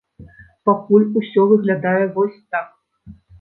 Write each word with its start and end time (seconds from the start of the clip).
Пакуль 0.69 1.05
усё 1.21 1.41
выглядае 1.51 2.01
вось 2.17 2.41
так. 2.57 2.67